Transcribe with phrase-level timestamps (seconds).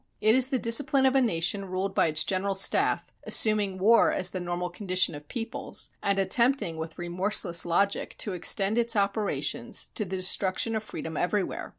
[0.19, 4.31] It is the discipline of a nation ruled by its General Staff, assuming war as
[4.31, 10.03] the normal condition of peoples, and attempting with remorseless logic to extend its operations to
[10.03, 11.69] the destruction of freedom everywhere.